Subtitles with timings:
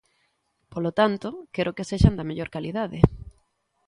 [0.73, 2.99] Polo tanto, quero que sexan da mellor calidade.